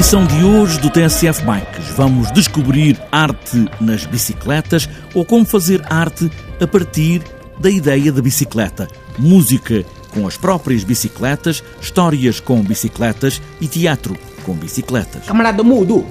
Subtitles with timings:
[0.00, 6.32] edição de hoje do TSF Bikes, vamos descobrir arte nas bicicletas ou como fazer arte
[6.58, 7.22] a partir
[7.58, 8.88] da ideia da bicicleta.
[9.18, 15.26] Música com as próprias bicicletas, histórias com bicicletas e teatro com bicicletas.
[15.26, 16.06] Camarada Mudo,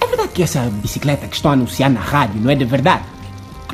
[0.00, 3.04] é verdade que essa bicicleta que estão a anunciar na rádio não é de verdade?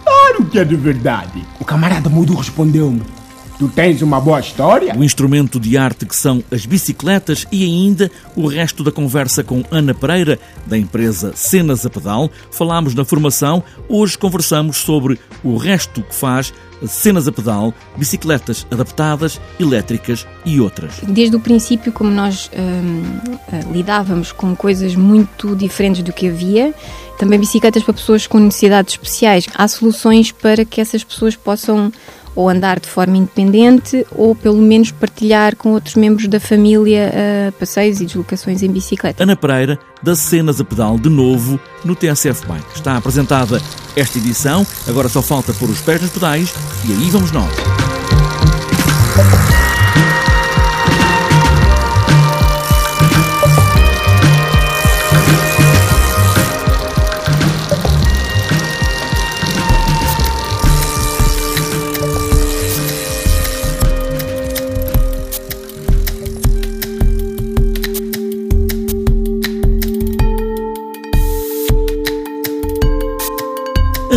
[0.05, 1.43] Claro que é de verdade.
[1.59, 3.18] O camarada Mudo respondeu-me.
[3.59, 4.95] Tu tens uma boa história?
[4.97, 9.65] O instrumento de arte que são as bicicletas e ainda o resto da conversa com
[9.69, 12.31] Ana Pereira, da empresa Cenas a Pedal.
[12.53, 16.55] Falámos na formação, hoje conversamos sobre o resto que faz
[16.87, 20.93] Cenas a Pedal, bicicletas adaptadas, elétricas e outras.
[21.03, 23.03] Desde o princípio, como nós hum,
[23.73, 26.73] lidávamos com coisas muito diferentes do que havia,
[27.19, 31.93] também bicicletas para pessoas com necessidades especiais, há soluções para que essas pessoas possam
[32.39, 37.53] ou andar de forma independente ou pelo menos partilhar com outros membros da família uh,
[37.53, 39.25] passeios e deslocações em bicicleta.
[39.25, 42.77] Ana Pereira, das cenas a pedal de novo no TSF Bike.
[42.77, 43.61] Está apresentada
[43.97, 46.55] esta edição, agora só falta pôr os pés nos pedais
[46.89, 47.51] e aí vamos nós.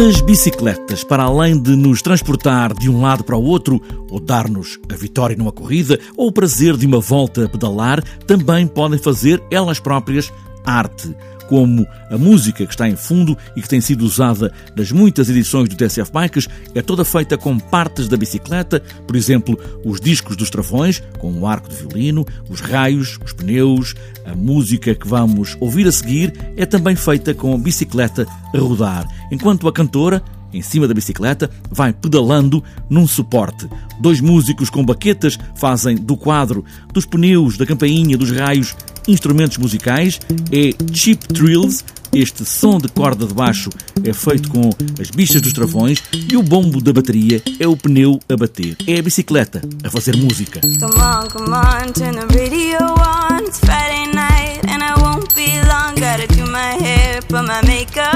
[0.01, 3.79] As bicicletas, para além de nos transportar de um lado para o outro,
[4.09, 8.65] ou dar-nos a vitória numa corrida, ou o prazer de uma volta a pedalar, também
[8.65, 10.33] podem fazer elas próprias
[10.65, 11.15] arte
[11.51, 15.67] como a música que está em fundo e que tem sido usada nas muitas edições
[15.67, 20.49] do TSF Bikes é toda feita com partes da bicicleta, por exemplo, os discos dos
[20.49, 23.93] travões, com o arco de violino, os raios, os pneus,
[24.25, 29.05] a música que vamos ouvir a seguir é também feita com a bicicleta a rodar,
[29.29, 30.23] enquanto a cantora
[30.53, 33.69] em cima da bicicleta, vai pedalando num suporte.
[33.99, 38.75] Dois músicos com baquetas fazem do quadro, dos pneus, da campainha, dos raios,
[39.07, 40.19] instrumentos musicais.
[40.51, 41.83] É Cheap Trills.
[42.13, 43.69] Este som de corda de baixo
[44.03, 44.69] é feito com
[44.99, 48.75] as bichas dos travões e o bombo da bateria é o pneu a bater.
[48.85, 50.59] É a bicicleta a fazer música.
[50.59, 53.45] Come on, come on, turn the radio on.
[53.45, 55.95] It's Friday night and I won't be long.
[55.95, 58.10] Gotta do my hair, put my makeup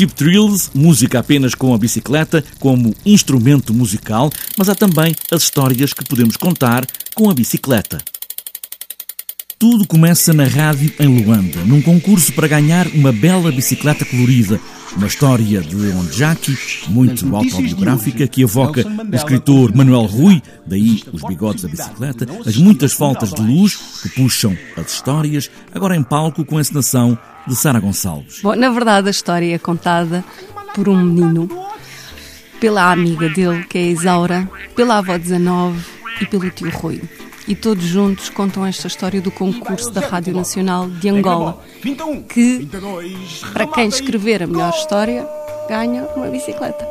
[0.00, 5.92] Chip Drills, música apenas com a bicicleta como instrumento musical, mas há também as histórias
[5.92, 7.98] que podemos contar com a bicicleta.
[9.60, 14.58] Tudo começa na rádio em Luanda, num concurso para ganhar uma bela bicicleta colorida.
[14.96, 16.56] Uma história de Onjaki,
[16.88, 22.94] muito autobiográfica, que evoca o escritor Manuel Rui, daí os bigodes da bicicleta, as muitas
[22.94, 27.80] faltas de luz que puxam as histórias, agora em palco com a encenação de Sara
[27.80, 28.40] Gonçalves.
[28.42, 30.24] Bom, na verdade, a história é contada
[30.74, 31.50] por um menino,
[32.58, 35.84] pela amiga dele, que é a Isaura, pela avó 19
[36.22, 37.02] e pelo tio Rui.
[37.50, 41.60] E todos juntos contam esta história do concurso da Rádio Nacional de Angola,
[42.28, 42.68] que,
[43.52, 45.26] para quem escrever a melhor história,
[45.68, 46.86] ganha uma bicicleta.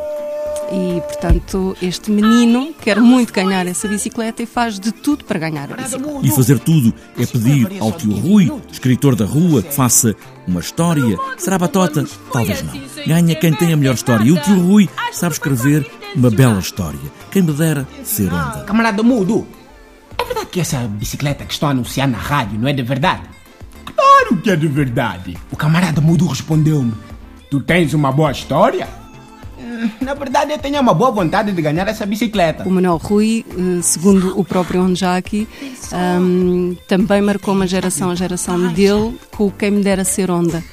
[0.69, 5.71] E, portanto, este menino quer muito ganhar essa bicicleta e faz de tudo para ganhar
[5.71, 6.27] a bicicleta.
[6.27, 10.13] E fazer tudo é pedir ao tio Rui, escritor da rua, que faça
[10.45, 11.17] uma história.
[11.37, 12.03] Será batota?
[12.33, 12.73] Talvez não.
[13.07, 14.25] Ganha quem tem a melhor história.
[14.25, 16.99] E o tio Rui sabe escrever uma bela história.
[17.31, 18.65] Quem me dera ser onda.
[18.65, 19.47] Camarada Mudo,
[20.19, 23.21] é verdade que essa bicicleta que estão a anunciar na rádio não é de verdade?
[23.95, 25.37] Claro que é de verdade.
[25.51, 26.93] O camarada Mudo respondeu-me:
[27.49, 28.87] Tu tens uma boa história?
[29.59, 32.63] Hum, Na verdade, eu tenho uma boa vontade de ganhar essa bicicleta.
[32.67, 35.47] O Manuel Rui, eh, segundo o próprio Onjaki,
[35.91, 40.63] ahm, também marcou uma geração, a geração dele, com o Quem Me Dera Ser Onda.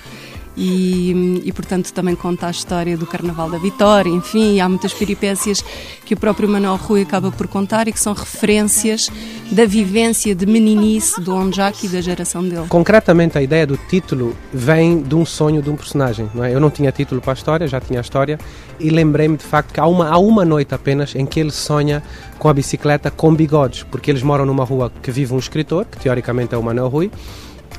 [0.57, 5.63] E, e, portanto, também conta a história do Carnaval da Vitória, enfim, há muitas peripécias
[6.05, 9.11] que o próprio Manuel Rui acaba por contar e que são referências
[9.51, 12.67] da vivência de meninice do Onjaki e da geração dele.
[12.69, 16.31] Concretamente, a ideia do título vem de um sonho de um personagem.
[16.35, 16.55] Não é?
[16.55, 18.39] Eu não tinha título para a história, já tinha a história,
[18.81, 22.03] e lembrei-me de facto que há uma, há uma noite apenas em que ele sonha
[22.39, 25.99] com a bicicleta com bigodes, porque eles moram numa rua que vive um escritor, que
[25.99, 27.11] teoricamente é o Manuel Rui,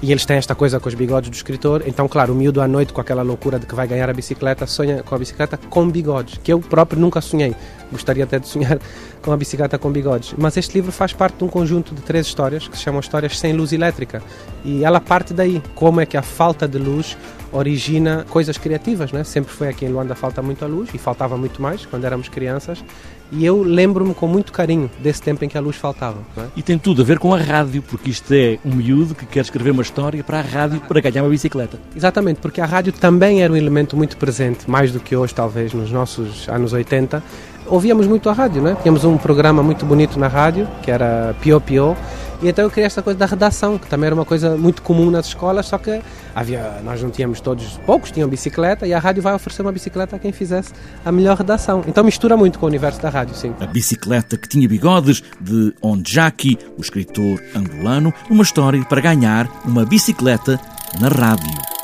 [0.01, 1.83] e eles têm esta coisa com os bigodes do escritor.
[1.85, 4.67] Então, claro, o miúdo à noite, com aquela loucura de que vai ganhar a bicicleta,
[4.67, 7.55] sonha com a bicicleta com bigodes, que eu próprio nunca sonhei.
[7.91, 8.79] Gostaria até de sonhar
[9.21, 10.33] com a bicicleta com bigodes.
[10.37, 13.37] Mas este livro faz parte de um conjunto de três histórias que se chamam Histórias
[13.39, 14.21] Sem Luz Elétrica.
[14.63, 15.61] E ela parte daí.
[15.75, 17.17] Como é que a falta de luz
[17.51, 19.23] origina coisas criativas, né?
[19.23, 22.29] Sempre foi aqui em Luanda falta muito a luz e faltava muito mais quando éramos
[22.29, 22.83] crianças.
[23.31, 26.17] E eu lembro-me com muito carinho desse tempo em que a luz faltava.
[26.37, 26.45] É?
[26.55, 29.41] E tem tudo a ver com a rádio, porque isto é um miúdo que quer
[29.41, 31.77] escrever uma história para a rádio para ganhar uma bicicleta.
[31.95, 35.73] Exatamente, porque a rádio também era um elemento muito presente, mais do que hoje, talvez,
[35.73, 37.21] nos nossos anos 80.
[37.69, 38.77] Ouvíamos muito a rádio, né?
[38.81, 41.95] Tínhamos um programa muito bonito na rádio, que era Pio Pio,
[42.41, 45.09] e então eu criei esta coisa da redação, que também era uma coisa muito comum
[45.09, 46.01] nas escolas, só que
[46.35, 50.15] havia, nós não tínhamos todos, poucos tinham bicicleta, e a rádio vai oferecer uma bicicleta
[50.15, 50.71] a quem fizesse
[51.03, 51.83] a melhor redação.
[51.87, 53.53] Então mistura muito com o universo da rádio, sim.
[53.59, 59.83] A bicicleta que tinha bigodes, de Onjaki, o escritor angolano, uma história para ganhar uma
[59.83, 60.59] bicicleta
[60.99, 61.76] na rádio.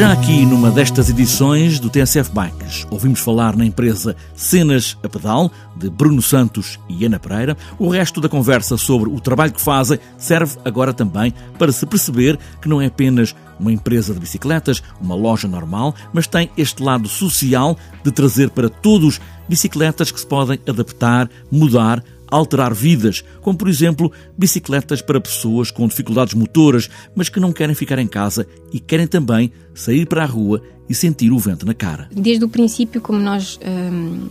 [0.00, 5.52] Já aqui numa destas edições do TSF Bikes, ouvimos falar na empresa Cenas a Pedal,
[5.76, 7.54] de Bruno Santos e Ana Pereira.
[7.78, 12.38] O resto da conversa sobre o trabalho que fazem serve agora também para se perceber
[12.62, 17.06] que não é apenas uma empresa de bicicletas, uma loja normal, mas tem este lado
[17.06, 23.68] social de trazer para todos bicicletas que se podem adaptar, mudar, alterar vidas, como por
[23.68, 28.78] exemplo bicicletas para pessoas com dificuldades motoras, mas que não querem ficar em casa e
[28.78, 32.08] querem também sair para a rua e sentir o vento na cara.
[32.10, 34.28] Desde o princípio, como nós hum,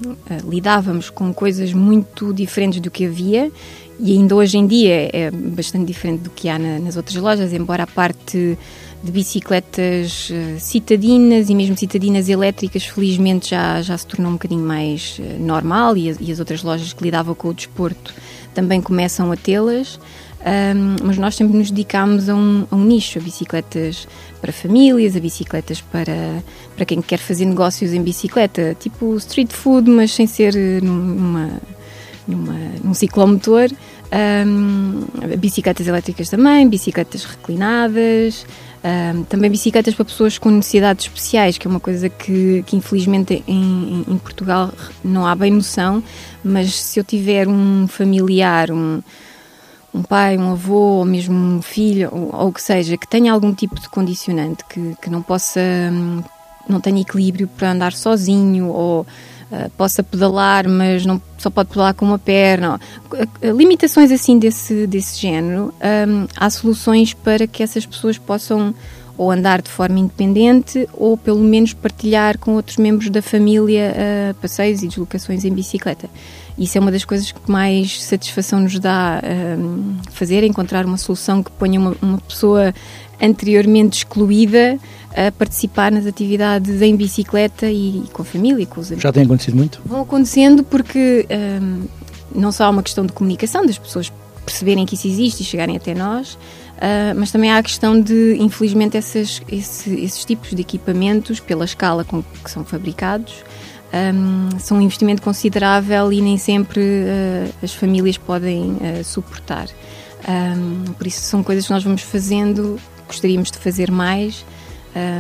[0.47, 3.49] lidávamos com coisas muito diferentes do que havia,
[3.99, 7.51] e ainda hoje em dia é bastante diferente do que há na, nas outras lojas,
[7.53, 8.57] embora a parte
[9.03, 14.65] de bicicletas uh, citadinas e mesmo citadinas elétricas, felizmente já, já se tornou um bocadinho
[14.65, 18.13] mais uh, normal e, e, as outras lojas que lidavam com o desporto
[18.53, 19.99] também começam a tê-las.
[20.39, 24.07] Um, mas nós sempre nos dedicámos a um, a um, nicho, a bicicletas
[24.39, 26.41] para famílias, a bicicletas para,
[26.75, 31.59] para quem quer fazer negócios em bicicleta, tipo street food, mas sem ser numa,
[32.27, 33.69] numa, num ciclomotor.
[34.11, 35.05] Um,
[35.37, 38.43] bicicletas elétricas também, bicicletas reclinadas,
[38.83, 43.43] um, também bicicletas para pessoas com necessidades especiais, que é uma coisa que, que infelizmente
[43.47, 44.71] em, em, Portugal
[45.03, 46.01] não há bem noção,
[46.43, 49.01] mas se eu tiver um familiar, um,
[49.93, 53.53] um pai, um avô, ou mesmo um filho, ou, o que seja, que tenha algum
[53.53, 55.61] tipo de condicionante, que, que não possa,
[56.67, 59.05] não tenha equilíbrio para andar sozinho, ou
[59.51, 62.79] Uh, possa pedalar, mas não só pode pedalar com uma perna.
[63.11, 65.73] Uh, limitações assim desse, desse género,
[66.07, 68.75] um, há soluções para que essas pessoas possam
[69.19, 74.33] ou andar de forma independente ou pelo menos partilhar com outros membros da família uh,
[74.35, 76.09] passeios e deslocações em bicicleta.
[76.57, 79.21] Isso é uma das coisas que mais satisfação nos dá
[80.11, 82.73] fazer, encontrar uma solução que ponha uma, uma pessoa
[83.21, 84.77] anteriormente excluída
[85.15, 89.03] a participar nas atividades em bicicleta e, e com a família, com os amigos.
[89.03, 89.81] Já tem acontecido muito?
[89.85, 91.25] Vão acontecendo porque
[91.61, 91.83] um,
[92.33, 94.11] não só há uma questão de comunicação, das pessoas
[94.45, 96.37] perceberem que isso existe e chegarem até nós,
[96.79, 101.65] uh, mas também há a questão de, infelizmente, essas, esse, esses tipos de equipamentos, pela
[101.65, 103.43] escala com que são fabricados,
[103.93, 109.67] um, são um investimento considerável e nem sempre uh, as famílias podem uh, suportar.
[110.27, 114.45] Um, por isso são coisas que nós vamos fazendo gostaríamos de fazer mais,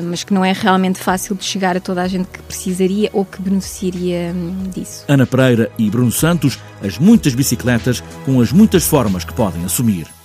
[0.03, 3.25] mas que não é realmente fácil de chegar a toda a gente que precisaria ou
[3.25, 5.05] que beneficiaria um, disso.
[5.07, 10.18] Ana Pereira e Bruno Santos, as muitas bicicletas com as muitas formas que podem assumir.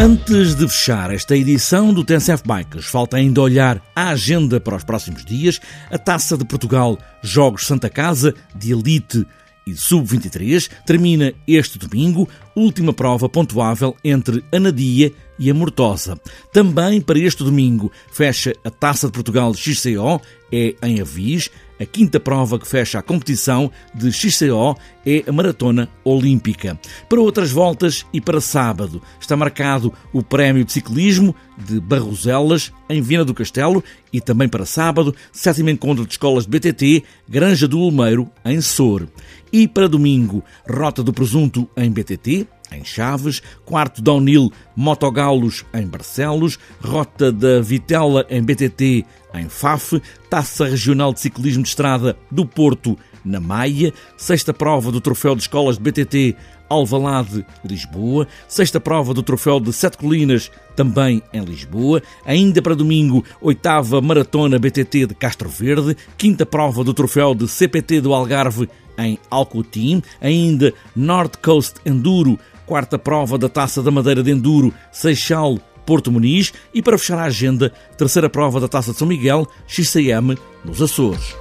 [0.00, 4.84] Antes de fechar esta edição do TNCF Bikes, falta ainda olhar a agenda para os
[4.84, 9.26] próximos dias, a Taça de Portugal Jogos Santa Casa de Elite
[9.66, 16.20] e Sub-23 termina este domingo, última prova pontuável entre a Nadia e a Mortosa.
[16.52, 21.50] Também para este domingo fecha a Taça de Portugal XCO, é em Avis,
[21.80, 26.78] a quinta prova que fecha a competição de XCO é a Maratona Olímpica.
[27.08, 33.00] Para outras voltas e para sábado está marcado o Prémio de Ciclismo de Barroselas, em
[33.00, 37.78] Viana do Castelo, e também para sábado, sétimo encontro de escolas de BTT, Granja do
[37.78, 39.06] Olmeiro, em Sor.
[39.52, 46.58] E para domingo, Rota do Presunto, em BTT, em Chaves, quarto Downhill Motogalos em Barcelos,
[46.80, 52.98] Rota da Vitela em BTT em Faf, Taça Regional de Ciclismo de Estrada do Porto
[53.24, 56.36] na Maia, sexta prova do Troféu de Escolas de BTT
[56.68, 63.24] Alvalade, Lisboa, sexta prova do Troféu de Sete Colinas, também em Lisboa, ainda para domingo,
[63.40, 69.18] oitava Maratona BTT de Castro Verde, quinta prova do Troféu de CPT do Algarve em
[69.30, 76.12] Alcotim, ainda North Coast Enduro, quarta prova da Taça da Madeira de Enduro, Seixal, Porto
[76.12, 80.82] Muniz e para fechar a agenda, terceira prova da Taça de São Miguel, XCM, nos
[80.82, 81.34] Açores.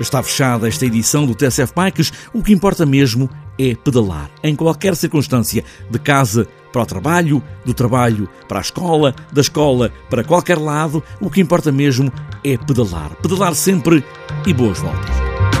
[0.00, 2.12] Está fechada esta edição do TSF Bikes.
[2.32, 4.30] O que importa mesmo é pedalar.
[4.42, 9.92] Em qualquer circunstância, de casa para o trabalho, do trabalho para a escola, da escola
[10.10, 13.14] para qualquer lado, o que importa mesmo é pedalar.
[13.22, 14.04] Pedalar sempre
[14.46, 15.53] e boas voltas.